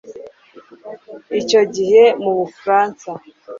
Icyo 1.41 1.61
gihe 1.75 2.03
mu 2.23 2.31
Bufaransa 2.39 3.09